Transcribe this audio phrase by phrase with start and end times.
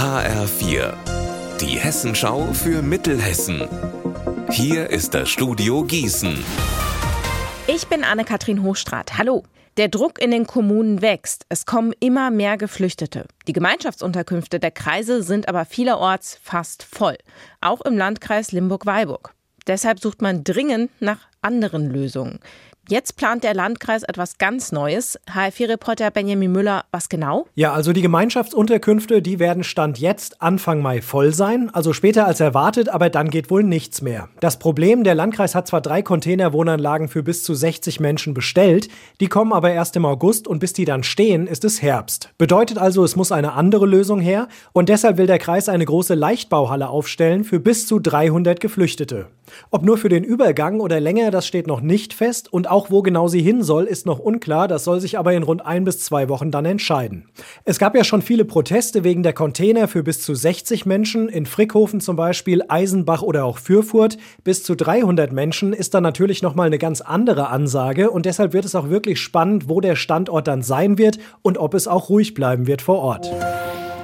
[0.00, 0.94] HR4,
[1.60, 3.68] die Hessenschau für Mittelhessen.
[4.50, 6.42] Hier ist das Studio Gießen.
[7.66, 9.18] Ich bin Anne-Kathrin Hochstrat.
[9.18, 9.42] Hallo.
[9.76, 11.44] Der Druck in den Kommunen wächst.
[11.50, 13.26] Es kommen immer mehr Geflüchtete.
[13.46, 17.18] Die Gemeinschaftsunterkünfte der Kreise sind aber vielerorts fast voll.
[17.60, 19.34] Auch im Landkreis Limburg-Weilburg.
[19.66, 22.38] Deshalb sucht man dringend nach anderen Lösungen.
[22.90, 25.16] Jetzt plant der Landkreis etwas ganz Neues.
[25.32, 27.46] HF4-Reporter Benjamin Müller, was genau?
[27.54, 32.40] Ja, also die Gemeinschaftsunterkünfte, die werden Stand jetzt Anfang Mai voll sein, also später als
[32.40, 34.28] erwartet, aber dann geht wohl nichts mehr.
[34.40, 38.88] Das Problem, der Landkreis hat zwar drei Containerwohnanlagen für bis zu 60 Menschen bestellt,
[39.20, 42.30] die kommen aber erst im August und bis die dann stehen, ist es Herbst.
[42.38, 46.14] Bedeutet also, es muss eine andere Lösung her und deshalb will der Kreis eine große
[46.14, 49.28] Leichtbauhalle aufstellen für bis zu 300 Geflüchtete.
[49.70, 53.02] Ob nur für den Übergang oder länger, das steht noch nicht fest und auch wo
[53.02, 54.68] genau sie hin soll, ist noch unklar.
[54.68, 57.28] Das soll sich aber in rund ein bis zwei Wochen dann entscheiden.
[57.64, 61.46] Es gab ja schon viele Proteste wegen der Container für bis zu 60 Menschen, in
[61.46, 64.16] Frickhofen zum Beispiel, Eisenbach oder auch Fürfurt.
[64.44, 68.64] Bis zu 300 Menschen ist dann natürlich nochmal eine ganz andere Ansage und deshalb wird
[68.64, 72.34] es auch wirklich spannend, wo der Standort dann sein wird und ob es auch ruhig
[72.34, 73.30] bleiben wird vor Ort.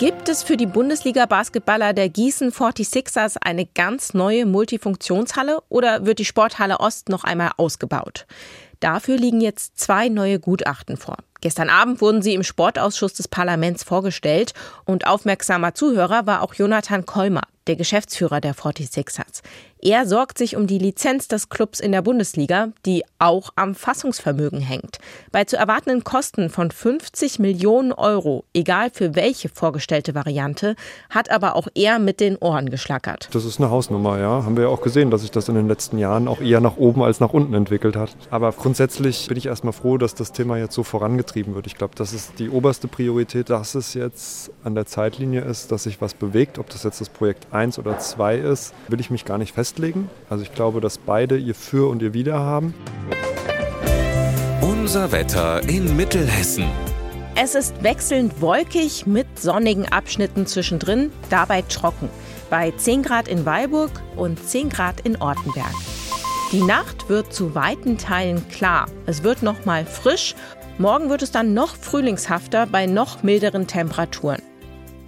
[0.00, 6.24] Gibt es für die Bundesliga-Basketballer der Gießen 46ers eine ganz neue Multifunktionshalle oder wird die
[6.24, 8.26] Sporthalle Ost noch einmal ausgebaut?
[8.80, 11.18] Dafür liegen jetzt zwei neue Gutachten vor.
[11.42, 14.54] Gestern Abend wurden sie im Sportausschuss des Parlaments vorgestellt
[14.86, 19.42] und aufmerksamer Zuhörer war auch Jonathan Kolmer, der Geschäftsführer der 46ers.
[19.82, 24.60] Er sorgt sich um die Lizenz des Clubs in der Bundesliga, die auch am Fassungsvermögen
[24.60, 24.98] hängt.
[25.32, 30.76] Bei zu erwartenden Kosten von 50 Millionen Euro, egal für welche vorgestellte Variante,
[31.08, 33.30] hat aber auch er mit den Ohren geschlackert.
[33.32, 34.44] Das ist eine Hausnummer, ja.
[34.44, 36.76] Haben wir ja auch gesehen, dass sich das in den letzten Jahren auch eher nach
[36.76, 38.14] oben als nach unten entwickelt hat.
[38.30, 41.66] Aber grundsätzlich bin ich erstmal froh, dass das Thema jetzt so vorangetrieben wird.
[41.66, 45.84] Ich glaube, das ist die oberste Priorität, dass es jetzt an der Zeitlinie ist, dass
[45.84, 46.58] sich was bewegt.
[46.58, 49.70] Ob das jetzt das Projekt 1 oder 2 ist, will ich mich gar nicht festlegen
[49.70, 50.10] festlegen.
[50.28, 52.74] Also ich glaube, dass beide ihr Für und ihr Wider haben.
[54.60, 56.64] Unser Wetter in Mittelhessen.
[57.36, 62.08] Es ist wechselnd wolkig mit sonnigen Abschnitten zwischendrin, dabei trocken.
[62.50, 65.74] Bei 10 Grad in Weilburg und 10 Grad in Ortenberg.
[66.52, 68.86] Die Nacht wird zu weiten Teilen klar.
[69.06, 70.34] Es wird noch mal frisch.
[70.78, 74.42] Morgen wird es dann noch frühlingshafter bei noch milderen Temperaturen.